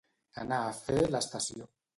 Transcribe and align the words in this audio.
Anar 0.43 0.61
a 0.69 0.73
fer 0.79 0.97
l'estació. 1.13 1.73